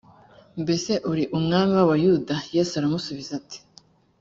[0.61, 3.59] mbese uri umwamik w abayahudi yesu aramusubiza ati